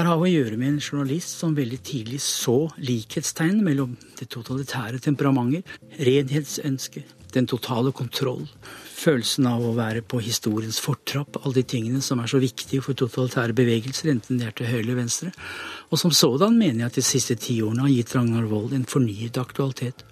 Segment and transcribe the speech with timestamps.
[0.00, 4.30] Her har vi å gjøre med en journalist som veldig tidlig så likhetstegn mellom det
[4.32, 5.66] totalitære temperamentet,
[6.00, 8.46] renhetsønsket, den totale kontroll,
[8.96, 12.96] følelsen av å være på historiens fortrapp, alle de tingene som er så viktige for
[12.96, 15.34] totalitære bevegelser, enten det er til høyre eller venstre.
[15.92, 19.36] Og som sådan mener jeg at de siste tiårene har gitt Ragnar Wold en fornyet
[19.42, 20.06] aktualitet.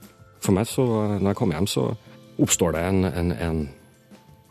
[0.45, 0.85] For meg, så,
[1.17, 1.87] når jeg kommer hjem, så
[2.37, 3.65] oppstår det en, en, en,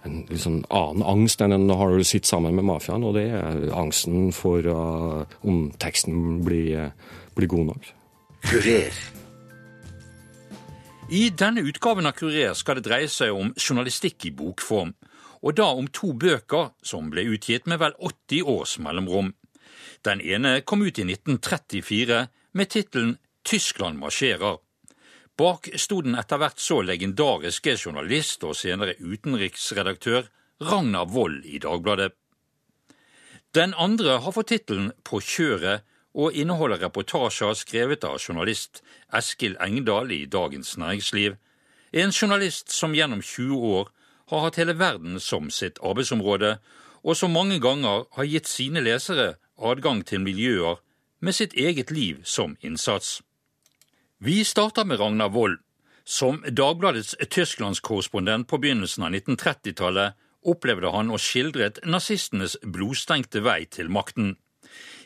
[0.08, 3.68] en liksom annen angst enn en har du sittet sammen med mafiaen, og det er
[3.76, 6.90] angsten for uh, om teksten blir,
[7.38, 7.94] blir god nok.
[8.48, 8.98] Kurer.
[11.08, 14.92] I denne utgaven av Kurer skal det dreie seg om journalistikk i bokform,
[15.40, 19.32] og da om to bøker som ble utgitt med vel 80 års mellomrom.
[20.04, 22.26] Den ene kom ut i 1934
[22.58, 23.16] med tittelen
[23.48, 24.60] Tyskland marsjerer.
[25.38, 30.26] Bak sto den etter hvert så legendariske journalist og senere utenriksredaktør
[30.66, 32.16] Ragnar Wold i Dagbladet.
[33.54, 35.86] Den andre har fått tittelen På kjøret
[36.18, 38.82] og inneholder reportasjer skrevet av journalist
[39.14, 41.38] Eskil Engdahl i Dagens Næringsliv,
[41.94, 43.92] en journalist som gjennom 20 år
[44.34, 46.58] har hatt hele verden som sitt arbeidsområde,
[47.06, 50.82] og som mange ganger har gitt sine lesere adgang til miljøer
[51.22, 53.22] med sitt eget liv som innsats.
[54.20, 55.60] Vi starter med Ragnar Wold.
[56.04, 63.92] Som Dagbladets tysklandskorrespondent på begynnelsen av 1930-tallet opplevde han og skildret nazistenes blodstengte vei til
[63.94, 64.32] makten.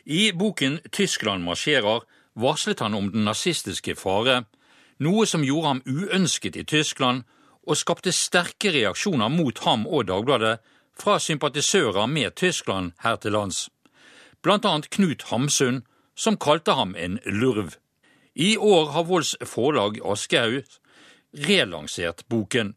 [0.08, 2.06] I boken Tyskland marsjerer
[2.40, 4.46] varslet han om den nazistiske fare,
[4.96, 7.26] noe som gjorde ham uønsket i Tyskland
[7.68, 10.56] og skapte sterke reaksjoner mot ham og Dagbladet
[10.96, 13.68] fra sympatisører med Tyskland her til lands.
[14.40, 15.84] Annet Knut Hamsun,
[16.16, 17.76] som kalte ham en lurv.
[18.34, 20.64] I år har Volds forlag Aschehoug
[21.32, 22.74] relansert boken.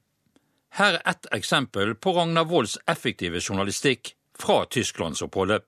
[0.75, 5.63] Her er ett eksempel på Ragnar Volds effektive journalistikk fra tysklandsoppholdet.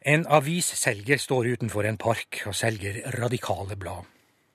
[0.00, 4.06] En avisselger står utenfor en park og selger radikale blad.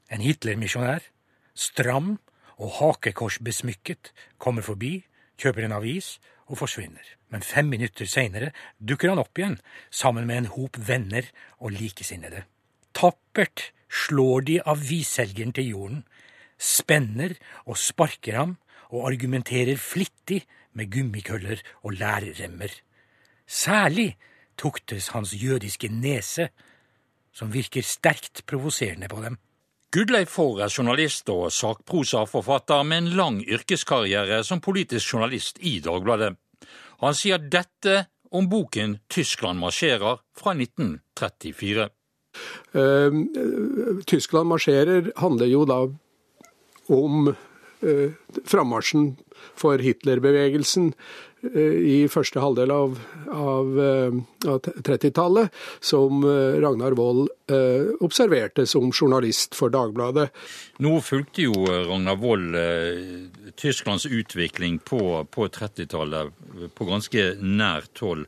[0.09, 1.03] En Hitler-misjonær,
[1.53, 2.15] stram
[2.55, 5.03] og hakekorsbesmykket, kommer forbi,
[5.37, 6.15] kjøper en avis
[6.47, 7.03] og forsvinner.
[7.27, 9.59] Men fem minutter seinere dukker han opp igjen,
[9.91, 11.27] sammen med en hop venner
[11.59, 12.45] og likesinnede.
[12.95, 16.03] Tappert slår de avisselgeren til jorden,
[16.57, 17.35] spenner
[17.65, 18.57] og sparker ham
[18.89, 22.71] og argumenterer flittig med gummikøller og lærremmer.
[23.47, 24.15] Særlig
[24.57, 26.49] tuktes hans jødiske nese,
[27.35, 29.37] som virker sterkt provoserende på dem.
[29.91, 36.35] Gudleif Faar er journalist og sakprosaforfatter med en lang yrkeskarriere som politisk journalist i Dagbladet.
[36.99, 41.89] Han sier dette om boken 'Tyskland marsjerer' fra 1934.
[42.75, 43.27] Ehm,
[44.07, 45.79] Tyskland marsjerer handler jo da
[46.91, 47.29] om
[47.81, 48.11] eh,
[48.45, 49.15] frammarsjen
[49.55, 50.91] for Hitler-bevegelsen
[51.53, 52.99] eh, i første halvdel av,
[53.31, 54.17] av, eh,
[54.49, 56.25] av 30-tallet, som
[56.61, 57.29] Ragnar Wold
[58.05, 60.29] observerte som journalist for Dagbladet.
[60.81, 62.57] Nå fulgte jo Ragnar Wold
[63.61, 64.99] Tysklands utvikling på,
[65.31, 68.25] på 30-tallet på ganske nært hold.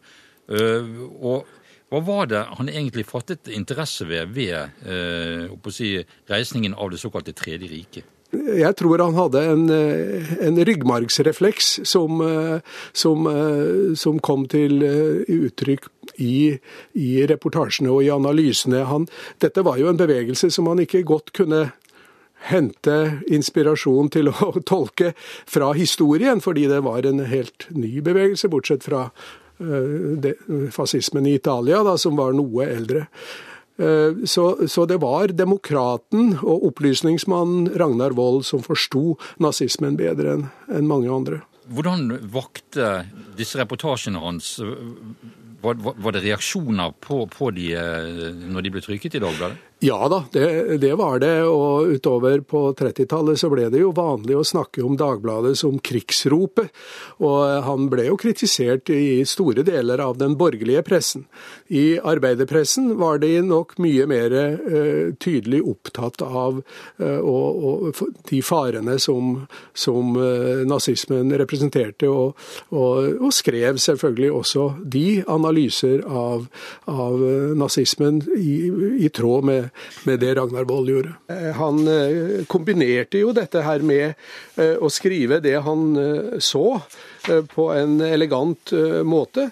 [0.48, 1.50] Og
[1.88, 5.94] hva var det han egentlig fattet interesse ved ved eh, si,
[6.28, 8.14] reisningen av det såkalte Tredje riket?
[8.36, 12.60] Jeg tror han hadde en, eh, en ryggmargsrefleks som, eh,
[12.92, 15.88] som, eh, som, kom til uttrykk
[16.20, 16.60] i,
[16.94, 18.84] i, reportasjene og i analysene.
[18.84, 19.08] Han,
[19.40, 21.72] dette var jo en bevegelse som han ikke godt kunne
[22.52, 25.14] hente inspirasjon til å tolke
[25.48, 29.08] fra historien, fordi det var en helt ny bevegelse, bortsett fra
[30.74, 33.08] fascismen i Italia, da, som var noe eldre.
[33.78, 40.48] Eh, så, så, det var demokraten og opplysningsmannen Ragnar Wold som forsto nazismen bedre enn
[40.74, 41.44] en mange andre.
[41.68, 43.04] Hvordan vakte
[43.38, 44.56] disse reportasjene hans
[45.62, 49.62] var, var, det reaksjoner på, på de eh, når de ble trykket i Dagbladet?
[49.80, 51.44] Ja da, det, det, var det.
[51.44, 56.72] Og utover på 30-tallet så ble det jo vanlig å snakke om Dagbladet som krigsropet.
[57.22, 61.28] Og han ble jo kritisert i store deler av den borgerlige pressen.
[61.70, 68.02] I arbeiderpressen var de nok mye mer uh, tydelig opptatt av uh, og, og,
[68.32, 69.44] de farene som,
[69.78, 72.34] som uh, nazismen representerte, og,
[72.74, 76.48] og, og, skrev selvfølgelig også de analyser av,
[76.90, 77.22] av
[77.60, 78.56] nazismen i,
[79.06, 79.67] i tråd med
[80.08, 81.14] med, det Ragnar Wold gjorde.
[81.58, 81.82] Han
[82.50, 84.18] kombinerte jo dette her med
[84.82, 85.84] å skrive det han
[86.44, 86.80] så
[87.52, 88.72] på en elegant
[89.06, 89.50] måte,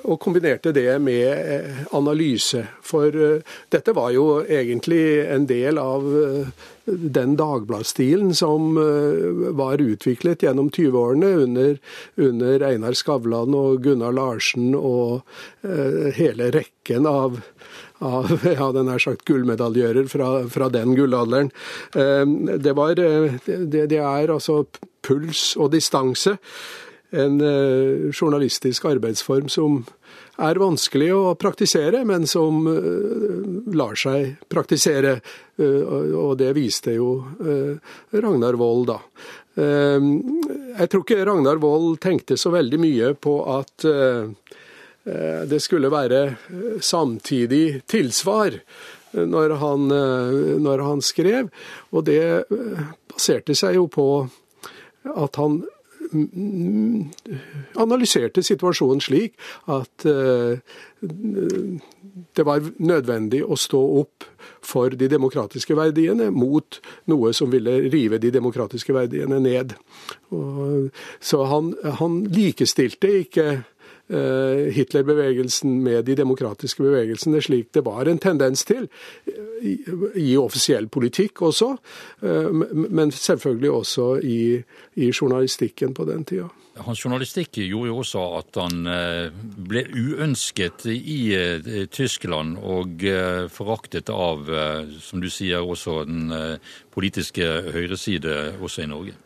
[0.00, 2.64] og kombinerte det med analyse.
[2.86, 3.14] For
[3.72, 6.06] dette var jo egentlig en del av
[6.90, 11.78] den dagbladstilen som eh, var utviklet gjennom 20-årene under,
[12.16, 15.20] under, Einar Skavlan og Gunnar Larsen og
[16.16, 17.40] hele rekken av
[18.00, 21.50] av ja, sagt gullmedaljører fra, fra den gullalderen.
[21.94, 24.64] Uh, det, var, det, det er altså
[25.06, 26.36] puls og distanse.
[27.10, 27.40] En
[28.14, 29.80] journalistisk arbeidsform som
[30.38, 35.18] er vanskelig å praktisere, men som uh, lar seg praktisere.
[35.60, 37.18] Og det viste jo
[38.14, 38.94] Ragnar Wold, da.
[39.60, 43.84] Jeg tror ikke Ragnar Wold tenkte så veldig mye på at
[45.50, 46.20] det skulle være
[46.84, 48.60] samtidig tilsvar
[49.12, 49.88] når han,
[50.62, 51.48] når han skrev.
[51.90, 52.44] Og det
[53.10, 54.06] baserte seg jo på
[55.10, 55.62] at han
[57.78, 59.36] analyserte situasjonen slik
[59.70, 60.58] at eh,
[62.36, 64.26] det var nødvendig å stå opp
[64.64, 66.80] for de demokratiske verdiene mot
[67.10, 69.76] noe som ville rive de demokratiske verdiene ned.
[71.20, 73.79] så han, han likestilte ikke Eh,
[74.10, 78.88] Hitler-bevegelsen med de demokratiske bevegelsene, slik det var en tendens til
[80.16, 81.74] i offisiell politikk også,
[82.22, 84.40] eh, men selvfølgelig også i,
[84.96, 86.48] i journalistikken på den tida.
[86.80, 93.04] Hans journalistikk gjorde jo også at han eh, ble uønsket i Tyskland og
[93.52, 94.46] foraktet av,
[95.02, 96.30] som du sier, også den
[96.94, 99.18] politiske høyreside også i Norge.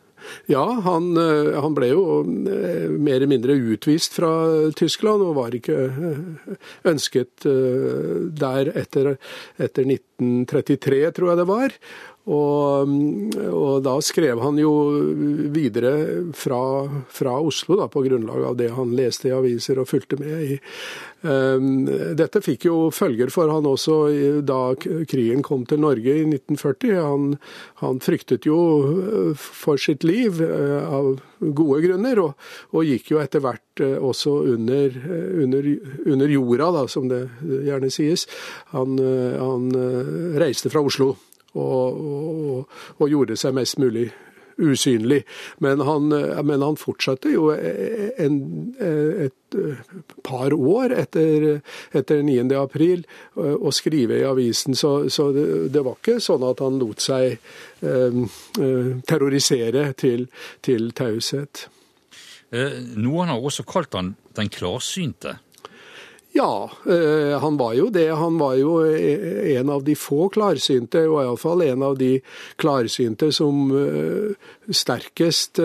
[0.51, 4.31] Ja, han, eh, han, ble jo eh, mer eller mindre utvist fra
[4.77, 6.57] Tyskland, og var ikke eh,
[6.91, 9.15] ønsket der etter,
[9.57, 11.79] etter 1933, tror jeg det var.
[12.25, 12.89] Og,
[13.45, 14.71] og, da skrev han jo
[15.53, 15.91] videre
[16.33, 16.59] fra,
[17.13, 20.57] fra Oslo, da, på grunnlag av det han leste i aviser og fulgte med i.
[21.25, 21.85] Um,
[22.17, 23.95] dette fikk jo følger for han også
[24.45, 26.95] da krigen kom til Norge i 1940.
[26.97, 27.27] Han,
[27.83, 31.11] han fryktet jo uh, for sitt liv uh, av
[31.45, 34.97] gode grunner, og, og gikk jo etter hvert uh, også under,
[35.45, 35.69] under,
[36.09, 37.21] under jorda, da, som det
[37.69, 38.25] gjerne sies.
[38.73, 39.69] Han, han
[40.41, 41.13] reiste fra Oslo
[41.55, 44.09] og, og, og gjorde seg mest mulig
[44.57, 45.23] usynlig.
[45.57, 46.07] Men han,
[46.47, 48.37] men han fortsatte jo en,
[48.79, 49.57] et
[50.23, 51.47] par år etter,
[51.95, 52.47] etter 9.
[52.59, 53.05] april
[53.35, 57.35] å skrive i avisen, så, så det, det, var ikke sånn at han lot seg
[57.35, 58.21] eh,
[59.07, 60.27] terrorisere til,
[60.65, 61.67] til taushet.
[62.55, 65.39] Eh, noen har også kalt han den klarsynte.
[66.37, 68.09] Ja, eh, han var jo det.
[68.09, 72.17] Han var jo eh, en av de få klarsynte, og iallfall en av de
[72.59, 75.61] klarsynte som eh, sterkest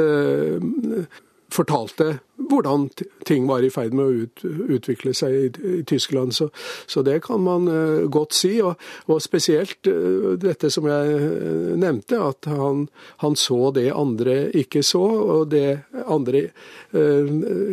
[1.51, 2.07] fortalte
[2.51, 2.85] hvordan
[3.27, 4.45] ting var i ferd med å ut,
[4.77, 6.37] utvikle seg i, i Tyskland.
[6.39, 6.53] Så,
[6.87, 8.53] så, det kan man uh, godt si.
[8.63, 8.79] Og,
[9.11, 11.35] og spesielt uh, dette som jeg
[11.83, 12.87] nevnte, at han,
[13.25, 15.03] han, så det andre ikke så,
[15.35, 16.47] og det andre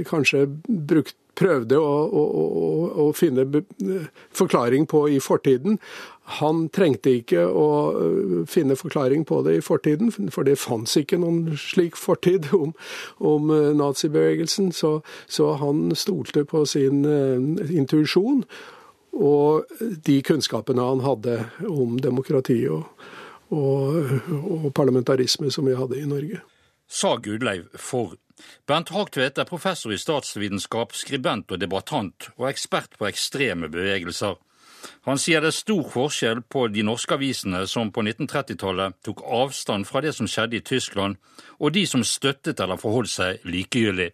[0.10, 2.46] kanskje brukte prøvde å, å, å,
[3.04, 3.46] å, finne
[4.36, 5.78] forklaring på i fortiden.
[6.42, 11.22] Han trengte ikke å øh, finne forklaring på det i fortiden, for det fantes ikke
[11.22, 12.74] noen slik fortid om,
[13.20, 14.74] om øh, nazibevegelsen.
[14.76, 18.44] Så, så, han stolte på sin uh, intuisjon
[19.18, 19.72] og
[20.06, 22.86] de kunnskapene han hadde om demokrati og,
[23.50, 26.44] og, og parlamentarisme som vi hadde i Norge.
[26.88, 28.14] Sa Gudleiv for
[28.68, 34.38] Bernt Hagtvedt er professor i statsvitenskap, skribent og debattant, og ekspert på ekstreme bevegelser.
[35.08, 39.88] Han sier det er stor forskjell på de norske avisene som på 1930-tallet tok avstand
[39.90, 41.18] fra det som skjedde i Tyskland,
[41.60, 44.12] og de som støttet eller forholdt seg likegyldig.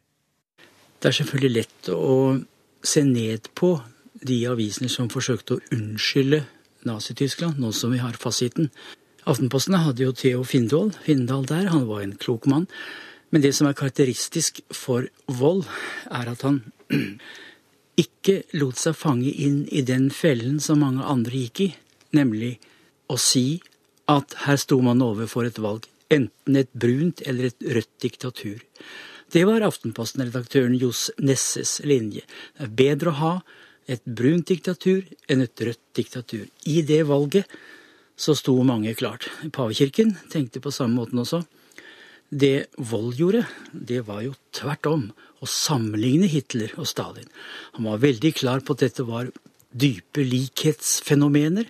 [1.00, 2.18] Det er selvfølgelig lett å
[2.84, 3.76] se ned på
[4.24, 6.46] de avisene som forsøkte å unnskylde
[6.88, 8.70] Nazi-Tyskland, nå som vi har fasiten.
[9.28, 12.68] Aftenposten hadde jo Theo Findal, Findal der, han var en klok mann.
[13.34, 15.66] Men det som er karakteristisk for Vold,
[16.14, 16.60] er at han
[18.04, 21.70] ikke lot seg fange inn i den fellen som mange andre gikk i,
[22.14, 22.60] nemlig
[23.10, 23.58] å si
[24.12, 28.62] at her sto man overfor et valg, enten et brunt eller et rødt diktatur.
[29.34, 32.22] Det var Aftenposten-redaktøren Johs Nesses linje.
[32.54, 33.34] Det er bedre å ha
[33.90, 36.46] et brunt diktatur enn et rødt diktatur.
[36.70, 37.50] I det valget
[38.14, 39.26] så sto mange klart.
[39.50, 41.42] Pavekirken tenkte på samme måten også.
[42.34, 45.02] Det Wold gjorde, det var jo tvert om
[45.44, 47.28] å sammenligne Hitler og Stalin.
[47.76, 49.30] Han var veldig klar på at dette var
[49.70, 51.68] dype likhetsfenomener.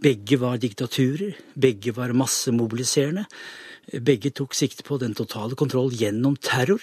[0.00, 3.26] Begge var diktaturer, begge var massemobiliserende.
[4.00, 6.80] Begge tok sikte på den totale kontroll gjennom terror.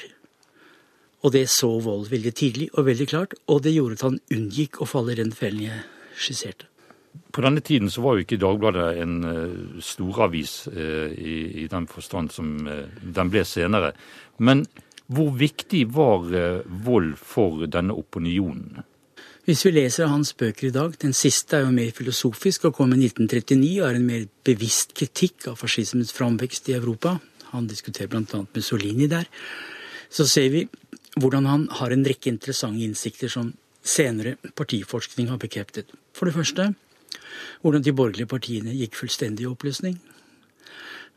[1.25, 4.83] Og det så Wold veldig tidlig og veldig klart, og det gjorde at han unngikk
[4.83, 5.81] å falle i den fellen jeg
[6.13, 6.69] skisserte.
[7.31, 11.87] På denne tiden så var jo ikke Dagbladet en uh, storavis uh, i, i, den
[11.91, 13.93] forstand som uh, den ble senere.
[14.37, 14.65] Men
[15.05, 16.25] hvor viktig var
[16.65, 18.81] Vold for denne opinionen?
[19.45, 22.95] Hvis vi leser hans bøker i dag, den siste er jo mer filosofisk og kom
[22.95, 27.19] i 1939 og er en mer bevisst kritikk av fascismens framvekst i Europa.
[27.51, 28.41] Han diskuterer bl.a.
[28.55, 29.29] Mussolini der.
[30.09, 30.63] Så ser vi
[31.21, 33.53] hvordan han har en rekke interessante innsikter som
[33.85, 35.93] senere partiforskning har bekreftet.
[36.17, 36.71] For det første
[37.61, 39.97] hvordan de borgerlige partiene gikk fullstendig i oppløsning.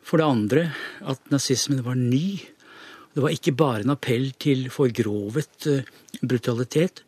[0.05, 0.63] For det andre
[1.05, 2.39] at nazismen var ny.
[3.13, 5.89] Det var ikke bare en appell til forgrovet eh,
[6.23, 7.03] brutalitet.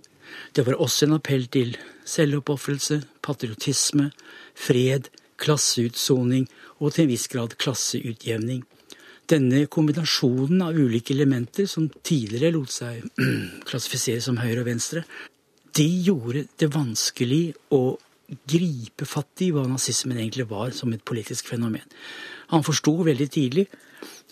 [0.53, 4.11] Det var også en appell til selvoppofrelse, patriotisme,
[4.55, 5.09] fred,
[5.41, 6.49] klasseutsoning
[6.81, 8.65] og til en viss grad klasseutjevning.
[9.31, 13.05] Denne kombinasjonen av ulike elementer som tidligere lot seg
[13.69, 15.05] klassifisere som høyre og venstre,
[15.77, 17.95] de gjorde det vanskelig å
[18.49, 21.87] gripe fatt i hva nazismen egentlig var som et politisk fenomen.
[22.51, 23.67] Han forsto veldig tidlig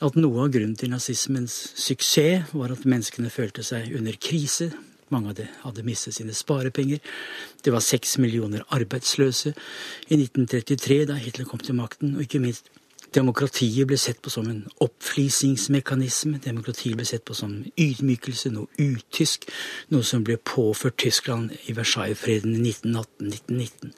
[0.05, 4.71] at noe av grunnen til nazismens suksess var at menneskene følte seg under krise.
[5.11, 7.00] Mange av dem hadde mistet sine sparepenger.
[7.64, 12.14] Det var seks millioner arbeidsløse i 1933, da Hitler kom til makten.
[12.17, 12.69] Og ikke minst
[13.15, 16.41] Demokratiet ble sett på som en oppflisingsmekanisme.
[16.45, 19.49] Demokratiet ble sett på som ydmykelse, noe utysk.
[19.95, 23.95] Noe som ble påført Tyskland i Versailles-freden i 1918-1919.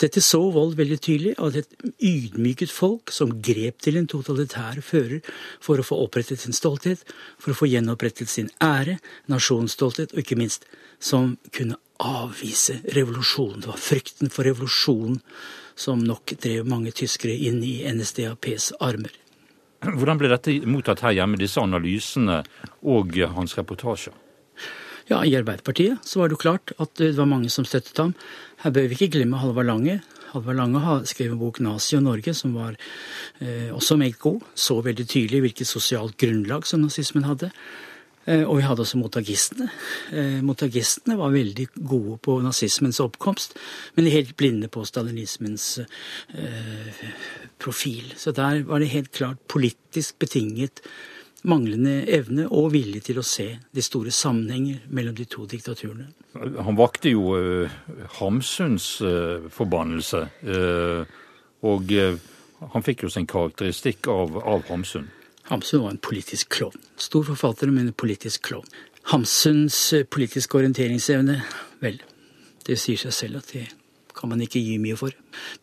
[0.00, 5.20] Dette så Wold veldig tydelig, at et ydmyket folk som grep til en totalitær fører
[5.62, 7.04] for å få opprettet sin stolthet,
[7.38, 8.98] for å få gjenopprettet sin ære,
[9.30, 10.66] nasjonsstolthet, og ikke minst
[10.98, 13.60] som kunne avvise revolusjonen.
[13.60, 15.20] Det var frykten for revolusjonen
[15.80, 19.14] som nok drev mange tyskere inn i NSDAPs armer.
[19.80, 22.42] Hvordan ble dette mottatt her hjemme, disse analysene
[22.84, 24.12] og hans reportasjer?
[25.10, 28.12] Ja, I Arbeiderpartiet så var det jo klart at det var mange som støttet ham.
[28.62, 29.96] Her bør vi ikke glemme Halvard Lange.
[30.30, 32.76] Halvard Lange har skrevet bok 'Nazi og Norge', som var
[33.40, 34.44] eh, også meget god.
[34.54, 37.50] Så veldig tydelig hvilket sosialt grunnlag som nazismen hadde.
[38.28, 39.68] Eh, og vi hadde også motagistene.
[40.12, 43.56] Eh, motagistene var veldig gode på nazismens oppkomst,
[43.96, 47.06] men helt blinde på stalinismens eh,
[47.60, 48.12] profil.
[48.16, 50.84] Så der var det helt klart politisk betinget
[51.48, 56.10] manglende evne og vilje til å se de store sammenhenger mellom de to diktaturene.
[56.36, 57.32] Han vakte jo
[58.18, 58.90] Hamsuns
[59.50, 60.20] forbannelse,
[61.64, 61.94] og
[62.74, 65.08] han fikk jo sin karakteristikk av, av Hamsun.
[65.50, 66.78] Hamsun var en politisk klovn.
[66.96, 68.68] Stor forfatter, men en politisk klovn.
[69.10, 71.40] Hamsuns eh, politiske orienteringsevne,
[71.82, 71.98] vel,
[72.68, 73.64] det sier seg selv at det
[74.14, 75.14] kan man ikke gi mye for.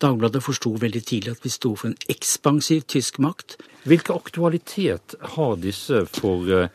[0.03, 3.55] Dagbladet forsto veldig tidlig at vi sto for en ekspansiv tysk makt.
[3.87, 6.67] Hvilken aktualitet har disse for uh,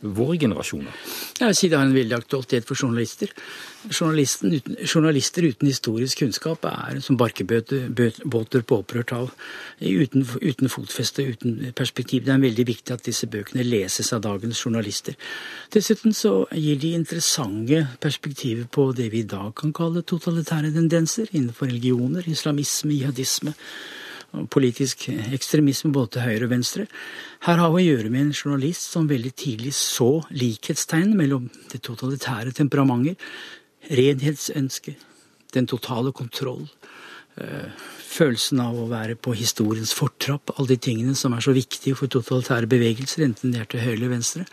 [0.00, 0.92] våre generasjoner?
[1.38, 3.28] Jeg vil si Det har en veldig aktualitet for journalister.
[3.86, 9.30] Uten, journalister uten historisk kunnskap er som barkebåter på opprørt hav.
[9.80, 12.24] Uten, uten fotfeste, uten perspektiv.
[12.24, 15.14] Det er veldig viktig at disse bøkene leses av dagens journalister.
[15.72, 21.30] Dessuten så gir de interessante perspektiver på det vi i dag kan kalle totalitære tendenser
[21.32, 23.54] innenfor religioner, islamisme, jihadisme
[24.50, 26.86] politisk ekstremisme både til høyre og venstre.
[27.46, 31.82] Her har vi å gjøre med en journalist som veldig tidlig så likhetstegn mellom det
[31.86, 33.16] totalitære temperamenter,
[33.96, 35.04] renhetsønsket,
[35.54, 36.66] den totale kontroll,
[37.38, 37.70] eh,
[38.16, 42.10] følelsen av å være på historiens fortrapp, alle de tingene som er så viktige for
[42.12, 44.46] totalitære bevegelser, enten det er til høyre eller venstre.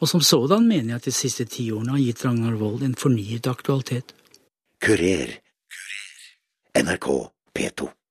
[0.00, 2.98] Og som sådan mener jeg at de siste ti årene har gitt Ragnar Wold en
[2.98, 4.14] fornyet aktualitet.
[4.82, 5.38] Kurer.
[6.74, 7.08] NRK
[7.54, 8.01] P2.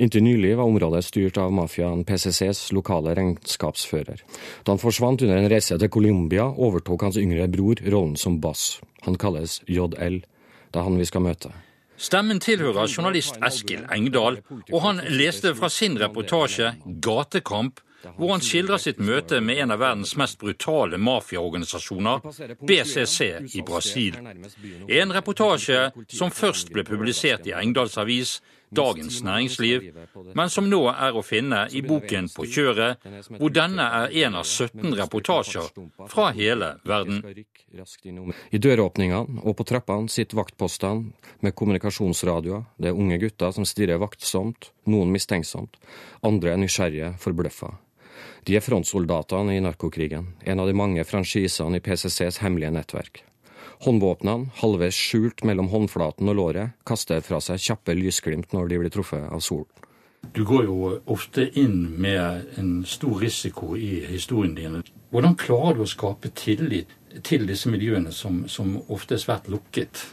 [0.00, 4.22] Inntil nylig var området styrt av mafiaen PCCs lokale regnskapsfører.
[4.64, 8.78] Da han forsvant under en reise til Colombia, overtok hans yngre bror rollen som bass.
[9.04, 10.22] Han kalles JL.
[10.70, 11.52] Det er han vi skal møte.
[12.00, 14.40] Stemmen tilhører journalist Eskil Engdahl,
[14.72, 17.84] og han leste fra sin reportasje 'Gatekamp'
[18.16, 22.22] hvor han skildrer sitt møte med en av verdens mest brutale mafiaorganisasjoner,
[22.64, 23.20] BCC
[23.58, 24.16] i Brasil.
[24.88, 28.38] En reportasje som først ble publisert i Engdahls avis
[28.70, 29.86] Dagens Næringsliv,
[30.34, 33.02] men som nå er å finne i boken På kjøret,
[33.36, 35.70] hvor denne er en av 17 reportasjer
[36.10, 37.22] fra hele verden.
[38.50, 41.10] I døråpningene og på trappene sitter vaktpostene
[41.42, 42.66] med kommunikasjonsradioer.
[42.78, 45.80] Det er unge gutter som stirrer vaktsomt, noen mistenksomt,
[46.26, 47.74] andre er nysgjerrige, forbløffa.
[48.46, 53.24] De er frontsoldatene i narkokrigen, en av de mange franchisene i PCCs hemmelige nettverk.
[53.80, 58.92] Håndvåpnene, halvveis skjult mellom håndflaten og låret, kaster fra seg kjappe lysglimt når de blir
[58.92, 59.70] truffet av solen.
[60.36, 64.82] Du går jo ofte inn med en stor risiko i historien din.
[65.10, 66.92] Hvordan klarer du å skape tillit
[67.24, 70.04] til disse miljøene, som, som ofte er svært lukket?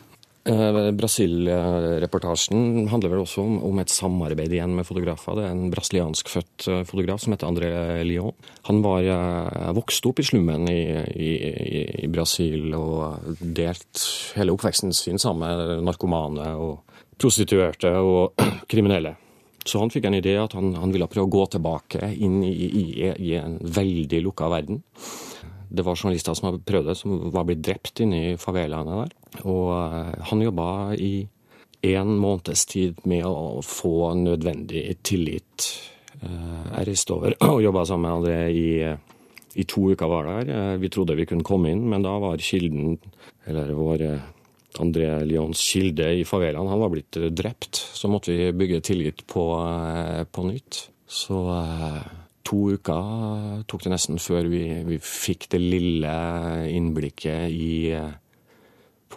[0.47, 5.35] Eh, Brasil-reportasjen handler vel også om, om, et samarbeid igjen med fotografer.
[5.35, 7.71] Det er en brasilianskfødt født fotograf som heter André
[8.07, 8.35] Lyon.
[8.69, 10.79] Han var uh, vokst opp i slummen i,
[11.19, 11.31] i,
[12.05, 14.03] i, Brasil og delt
[14.37, 18.37] hele oppveksten sin sammen med narkomane og prostituerte og
[18.71, 19.17] kriminelle.
[19.67, 23.03] Så han fikk en idé at han, han ville prøve å gå tilbake inn i,
[23.19, 24.79] i en veldig lukka verden.
[25.69, 29.15] Det var journalister som hadde prøvd det, som var blitt drept inne i favelaene der.
[29.43, 31.27] Og eh, han jobba i
[31.87, 35.67] en måneds tid med å få nødvendig tillit.
[36.21, 38.69] Eh, jeg reiste over og jobba sammen med André i,
[39.59, 40.53] i to uker var der.
[40.55, 42.97] Eh, vi trodde vi kunne komme inn, men da var kilden,
[43.47, 44.07] eller vår
[44.83, 47.79] André Lyons kilde i favelaen, han var blitt drept.
[47.97, 49.49] Så måtte vi bygge tillit på,
[50.31, 50.85] på nytt.
[51.07, 51.39] Så
[52.47, 56.13] to uker tok det nesten før vi, vi fikk det lille
[56.71, 57.73] innblikket i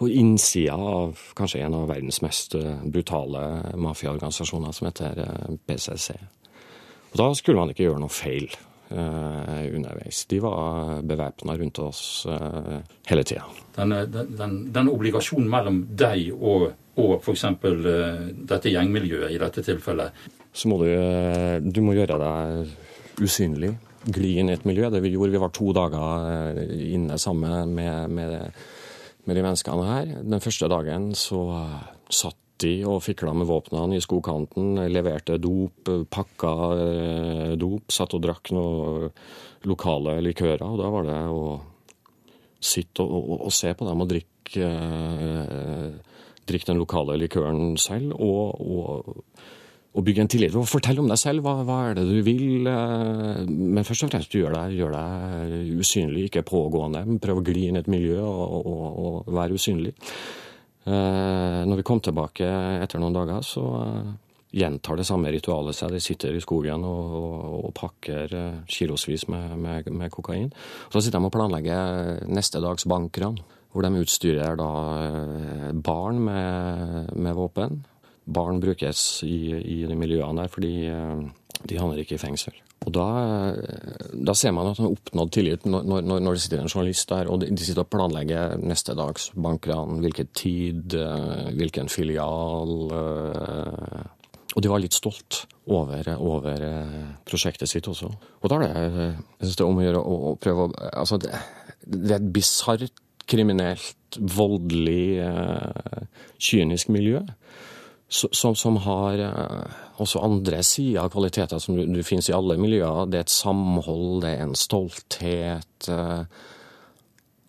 [0.01, 3.41] på innsida av kanskje en av verdens mest eh, brutale
[3.77, 5.19] mafiaorganisasjoner, som heter
[5.67, 6.15] PCC.
[7.11, 10.23] Og da skulle man ikke gjøre noe feil eh, underveis.
[10.31, 12.77] De var bevæpna rundt oss eh,
[13.11, 13.45] hele tida.
[13.75, 16.69] Den, den, den, obligasjonen mellom deg og,
[17.01, 17.49] og f.eks.
[17.61, 20.23] Dette gjengmiljøet i dette tilfellet
[20.53, 20.89] Så må du,
[21.67, 22.73] du må gjøre deg
[23.21, 23.75] usynlig.
[24.09, 24.89] Gli inn i et miljø.
[24.89, 28.61] Det vi gjorde, vi var to dager eh, inne sammen med, med,
[29.27, 30.13] med de menneskene her.
[30.25, 31.75] Den første dagen så eh,
[32.09, 38.25] satt de og fikla med våpnene i skogkanten, leverte dop, pakka eh, dop, satt og
[38.25, 39.09] drakk noen
[39.69, 40.65] lokale likører.
[40.65, 41.45] Og da var det å
[42.61, 44.67] sitte og, og, og se på dem og drikke,
[46.49, 48.13] drikke den lokale likøren selv.
[48.17, 49.59] og, og
[49.91, 50.55] å bygge en tillit.
[50.55, 51.43] Og Fortell om deg selv.
[51.45, 52.67] Hva, hva, er det du vil?
[52.69, 57.03] Eh, men først og fremst gjør deg, gjør deg usynlig, ikke pågående.
[57.23, 58.83] Prøv å gli inn i et miljø og, og,
[59.27, 59.93] og være usynlig.
[60.87, 62.47] Eh, når vi kom tilbake
[62.81, 64.11] etter noen dager, så eh,
[64.61, 65.91] gjentar det samme ritualet seg.
[65.91, 67.15] De sitter i skogen og,
[67.59, 68.31] og pakker
[68.71, 70.51] kilosvis med, med, med, kokain.
[70.87, 74.71] Så sitter de og planlegger neste dags bankran, hvor de utstyrer da
[75.83, 77.83] barn med, med våpen
[78.33, 81.23] barn brukes i, i de miljøene der, fordi eh,
[81.67, 82.55] de havner ikke i fengsel.
[82.81, 83.07] Og da,
[83.51, 86.71] eh, da ser man at man har oppnådd tillit når, når, når, det sitter en
[86.71, 92.73] journalist der og de, sitter og planlegger neste dags bankran, hvilken tid, eh, hvilken filial.
[94.51, 96.65] Og de var litt stolt over, over
[97.27, 98.09] prosjektet sitt også.
[98.41, 99.05] Og da er det,
[99.39, 101.31] jeg synes det er om å gjøre å, å prøve å Altså, det,
[101.85, 102.99] det er et bisart,
[103.31, 105.21] kriminelt, voldelig,
[106.41, 107.21] kynisk miljø
[108.11, 112.57] som, som, har eh, også andre sider av kvaliteter som du, du finnes i alle
[112.59, 113.07] miljøer.
[113.07, 115.87] Det er et samhold, det er en stolthet.
[115.87, 116.23] Eh,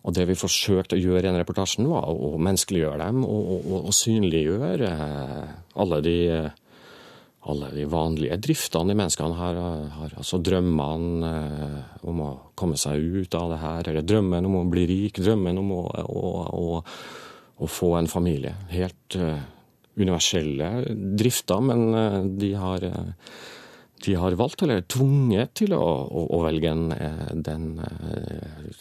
[0.02, 3.78] og det vi forsøkte å gjøre i den reportasjen, var å menneskeliggjøre dem og, og,
[3.90, 5.48] og synliggjøre eh,
[5.82, 6.16] alle de,
[7.50, 9.58] alle de, vanlige driftene de menneskene har.
[9.96, 11.32] har altså drømmene
[12.06, 15.58] om å komme seg ut av det her, eller drømmen om å bli rik, drømmen
[15.58, 16.70] om å, å,
[17.58, 18.54] å få en familie.
[18.70, 19.18] Helt
[19.94, 23.04] universelle drifter, men eh, de har, eh,
[24.04, 27.66] de har valgt, eller tvunget, til å, å, å velge en, eh, den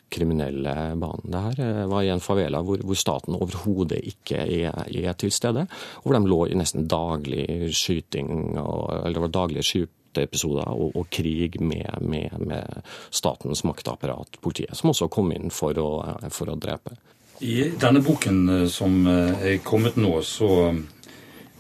[0.10, 1.32] kriminelle banen.
[1.32, 5.68] Det her var i en favela hvor, hvor staten overhodet ikke er, er, til stede,
[6.02, 10.96] og hvor de lå i nesten daglig skyting, og, eller det var daglige skyteepisoder og,
[10.96, 15.92] og krig med, med, med, statens maktapparat, politiet, som også kom inn for å,
[16.32, 16.96] for å drepe.
[17.42, 20.70] I denne boken som er kommet nå, så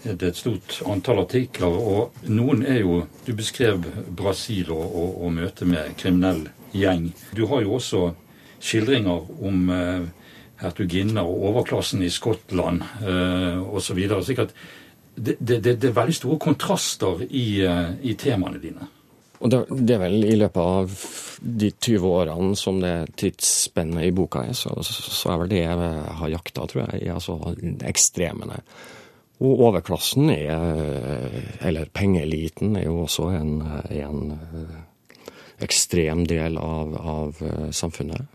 [0.03, 1.67] det er et stort antall artikler.
[1.69, 3.83] Og noen er jo Du beskrev
[4.17, 7.11] Brasil og, og, og møtet med kriminell gjeng.
[7.37, 8.11] Du har jo også
[8.61, 10.07] skildringer om eh,
[10.61, 13.99] hertuginner og overklassen i Skottland eh, osv.
[14.07, 14.47] Så
[15.15, 18.87] det, det, det, er veldig store kontraster i, eh, i temaene dine.
[19.41, 20.95] Og det, det, er vel i løpet av
[21.41, 25.93] de 20 årene som det tidsspennet i boka er, så, så er vel det jeg
[26.21, 27.55] har jakta, tror jeg, altså
[27.89, 28.61] ekstremene.
[29.41, 31.33] Og overklassen er,
[31.65, 33.55] eller pengeeliten, er jo også en,
[33.89, 34.35] en
[35.65, 38.25] ekstrem del av, av, samfunnet.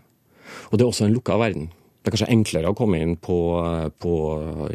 [0.69, 1.69] Og det er også en lukka verden.
[2.01, 3.37] det er kanskje enklere å komme inn på,
[3.99, 4.13] på,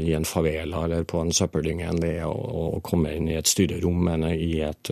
[0.01, 2.35] i en favela eller på en søppeldynge enn det er å,
[2.77, 4.91] å, komme inn i et styrerom enn i et,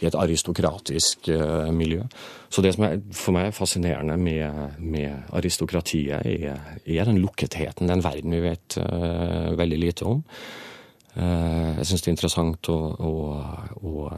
[0.00, 1.28] i et aristokratisk
[1.76, 2.06] miljø.
[2.48, 7.88] Så det som er for meg er fascinerende med, med aristokratiet, er, er, den lukketheten,
[7.88, 10.22] den verden vi vet uh, veldig lite om.
[11.14, 13.12] Uh, jeg syns det er interessant å, å,
[13.86, 14.08] å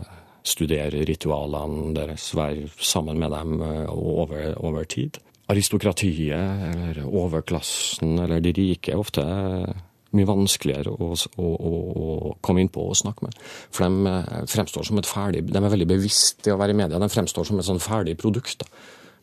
[0.46, 6.32] studere ritualene deres, være sammen med dem over, over tid aristokratiet
[6.72, 9.22] eller overklassen eller de rike er ofte
[10.16, 13.38] mye vanskeligere å, å, å, komme inn på og snakke med.
[13.74, 16.78] For de eh, fremstår som et ferdig De er veldig bevisst i å være i
[16.78, 17.00] media.
[17.02, 18.62] De fremstår som et sånn ferdig produkt.
[18.62, 18.70] Da.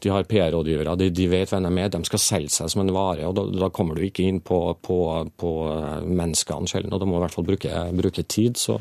[0.03, 2.93] De har PR-rådgivere, de, de, vet hvem de er, de skal selge seg som en
[2.95, 3.27] vare.
[3.27, 4.97] og Da, da kommer du ikke inn på, på,
[5.39, 5.51] på
[6.03, 8.59] menneskene sjelden, og da må du i hvert fall bruke, bruke tid.
[8.59, 8.79] Så,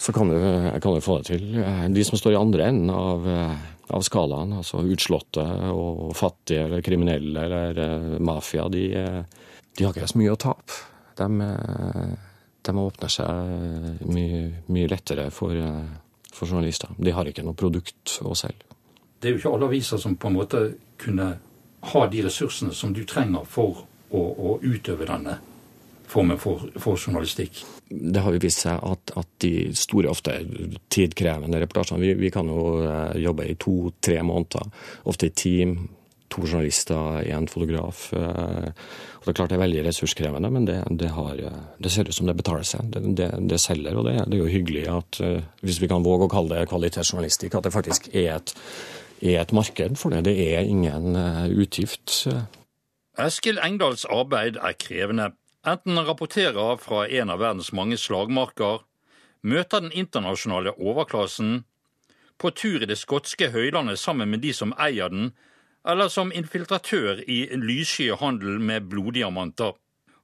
[0.00, 0.36] så kan, du,
[0.82, 1.60] kan, du, få det til.
[1.94, 3.30] De som står i andre enden av
[3.90, 4.54] av skalaen.
[4.60, 5.44] Altså utslåtte
[5.74, 8.68] og fattige eller kriminelle eller mafia.
[8.68, 8.86] De,
[9.76, 10.80] de, har ikke så mye å tape.
[11.18, 11.28] De,
[12.66, 14.42] de åpner seg mye,
[14.72, 15.56] mye lettere for,
[16.30, 16.94] for, journalister.
[16.98, 18.69] De har ikke noe produkt å selge.
[19.20, 20.64] Det er jo ikke alle aviser som på en måte
[21.00, 21.34] kunne
[21.92, 25.38] ha de ressursene som du trenger for å, å utøve denne
[26.10, 27.62] formen for, for, journalistikk?
[27.90, 30.34] Det har jo vist seg at, at de store, ofte
[30.92, 34.68] tidkrevende reportasjene Vi, vi kan jo eh, jobbe i to-tre måneder,
[35.10, 35.80] ofte i team.
[36.30, 38.04] To journalister, én fotograf.
[38.14, 38.68] Eh,
[39.18, 41.40] og Det er klart det er veldig ressurskrevende, men det, det, har,
[41.82, 42.86] det ser ut som det betaler seg.
[42.94, 46.32] Det, det, selger, og det, er jo hyggelig at eh, hvis vi kan våge å
[46.32, 48.54] kalle det kvalitetsjournalistikk, at det faktisk er et,
[49.22, 50.24] er et marked for det.
[50.24, 51.16] Det er ingen
[51.52, 52.26] utgift.
[53.20, 55.32] Eskil Engdahls arbeid er krevende.
[55.66, 58.80] Enten han rapporterer fra en av verdens mange slagmarker,
[59.42, 61.64] møter den internasjonale overklassen,
[62.40, 65.32] på tur i det skotske høylandet sammen med de som eier den,
[65.84, 69.76] eller som infiltratør i lyssky handel med bloddiamanter.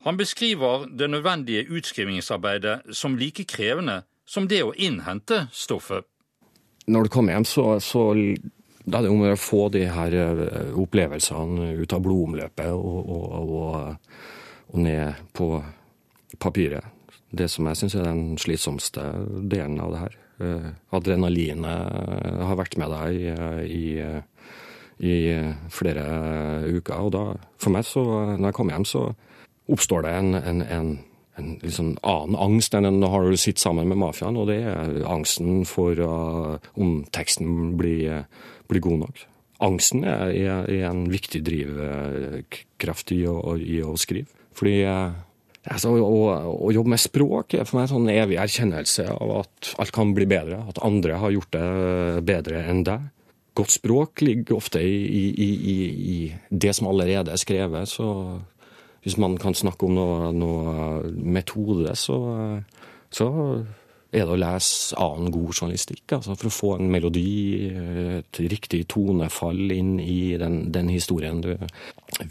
[0.04, 6.04] Han beskriver det nødvendige utskrivingsarbeidet som like krevende som det å innhente stoffet.
[6.86, 8.12] Når du kommer hjem, så, så
[8.86, 13.54] da er det om å få de her eh, opplevelsene ut av blodomløpet og, og,
[13.60, 14.00] og
[14.72, 15.50] og ned på
[16.42, 16.84] papiret.
[17.30, 19.04] Det som jeg syns er den slitsomste
[19.50, 20.16] delen av det her.
[20.36, 23.14] Uh, adrenalinet har vært med deg
[23.64, 23.84] i,
[25.00, 25.14] i, i,
[25.72, 26.04] flere
[26.66, 27.06] uker.
[27.06, 27.22] Og da,
[27.56, 29.06] for meg, så, når jeg kommer hjem, så
[29.72, 30.90] oppstår det en, en, en,
[31.36, 35.64] en liksom annen angst enn når du sitter sammen med mafiaen, og det er angsten
[35.68, 38.24] for uh, om teksten blir,
[38.70, 39.26] blir god nok.
[39.66, 44.28] Angsten er, er, er en viktig drivkraft i å, i å skrive.
[44.56, 45.12] Fordi uh,
[45.64, 46.16] altså, å,
[46.54, 50.16] å, jobbe med språk er for meg en sånn evig erkjennelse av at alt kan
[50.16, 50.62] bli bedre.
[50.72, 51.68] At andre har gjort det
[52.28, 53.12] bedre enn deg.
[53.56, 55.76] Godt språk ligger ofte i, i, i,
[56.16, 56.16] i
[56.52, 57.88] det som allerede er skrevet.
[57.88, 58.08] Så
[59.06, 60.70] hvis man kan snakke om noe, noe
[61.14, 62.16] metode, så,
[63.14, 63.28] så
[64.10, 66.16] er det å lese annen god journalistikk.
[66.16, 67.70] Altså for å få en melodi,
[68.18, 71.52] et riktig tonefall inn i den, den historien du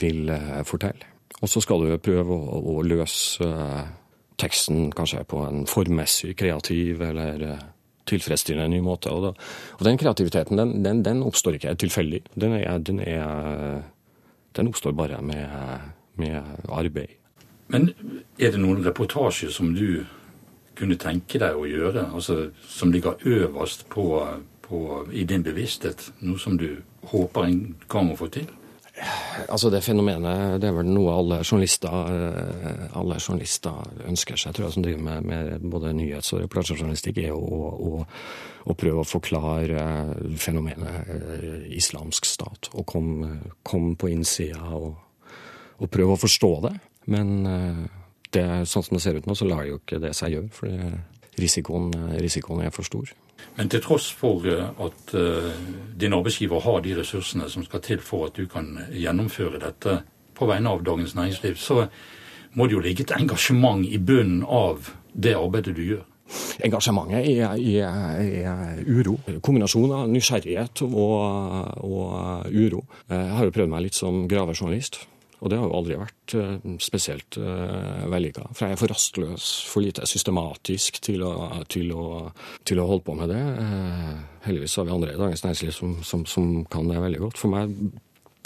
[0.02, 1.14] vil eh, fortelle.
[1.40, 3.48] Og så skal du prøve å, å løse
[4.36, 7.48] teksten kanskje på en formmessig, kreativ eller
[8.10, 9.16] tilfredsstillende ny måte.
[9.16, 12.26] Og, da, og den kreativiteten den, den, den, oppstår ikke tilfeldig.
[12.36, 13.04] Den, den,
[14.60, 15.48] den oppstår bare med,
[16.22, 17.16] med arbeid.
[17.68, 17.90] Men
[18.38, 20.04] er det noen reportasjer som du
[20.78, 24.06] kunne tenke deg å gjøre, altså som ligger øverst på,
[24.68, 26.12] på, i din bevissthet?
[26.22, 26.70] Noe som du
[27.10, 28.48] håper en gang å få til?
[29.52, 34.68] Altså Det fenomenet det er vel noe alle journalister, eh, alle journalister ønsker seg, tror
[34.68, 37.42] jeg, som driver med, med både nyhets- og reportasjejournalistikk, er å,
[37.90, 38.06] å,
[38.64, 39.84] å, prøve å forklare
[40.40, 42.72] fenomenet eh, islamsk stat.
[42.74, 43.34] Og komme
[43.68, 44.94] kom på innsida og,
[45.80, 46.74] og, prøve å forstå det.
[47.12, 47.84] Men eh,
[48.36, 50.50] det, sånn som det ser ut nå, så lar jo ikke det seg gjøre.
[50.56, 53.12] For risikoen, risikoen er for stor.
[53.56, 55.16] Men til tross for eh, at
[56.00, 60.02] din arbeidsgiver har de ressursene som skal til for at du kan gjennomføre dette
[60.36, 61.86] på vegne av Dagens Næringsliv, så
[62.56, 66.04] må det jo ligge et engasjement i bunnen av det arbeidet du gjør?
[66.66, 69.18] Engasjementet er, er, er uro.
[69.46, 72.82] Kombinasjon av nysgjerrighet og, og uro.
[73.12, 75.04] Jeg har jo prøvd meg litt som gravejournalist.
[75.46, 78.48] Og det har jo aldri vært uh, spesielt uh, vellykka.
[78.50, 81.36] For jeg er for rastløs, for lite systematisk til å,
[81.70, 82.06] til å,
[82.66, 83.44] til å holde på med det.
[83.60, 87.38] Uh, heldigvis har vi andre i Dagens Næringsliv som, som, som, kan det veldig godt.
[87.38, 87.76] For meg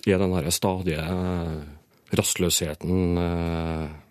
[0.04, 1.06] er den derre stadige
[2.20, 3.20] rastløsheten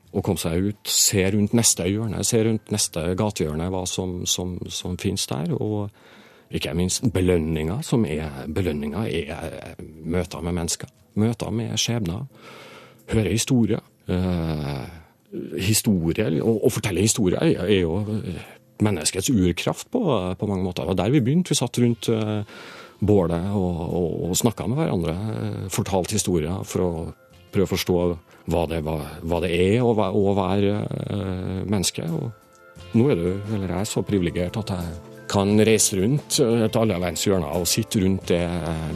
[0.09, 4.55] å komme seg ut, se rundt neste hjørne, se rundt neste gatehjørne hva som, som,
[4.73, 5.53] som finnes der.
[5.53, 5.91] og
[6.49, 10.89] ikke minst belønninga, som er belønninga er møter med mennesker.
[11.21, 12.25] Møter med skjebner
[13.13, 13.83] høre historier.
[14.09, 14.87] Eh,
[15.61, 17.99] historie, å fortelle historier, er jo
[18.85, 20.03] menneskets urkraft på,
[20.39, 20.85] på mange måter.
[20.85, 21.53] Det var der vi begynte.
[21.53, 22.45] Vi satt rundt uh,
[23.01, 25.17] bålet og, og, og snakka med hverandre.
[25.75, 26.93] Fortalte historier for å
[27.53, 27.99] prøve å forstå
[28.49, 28.97] hva det, hva,
[29.29, 32.07] hva det er å, å være uh, menneske.
[32.07, 34.97] Og nå er du, eller jeg, så privilegert at jeg
[35.29, 38.47] kan reise rundt til alle verdens hjørner og sitte rundt det,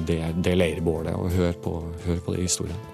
[0.08, 2.91] det, det leirbålet og høre på, høre på de historiene.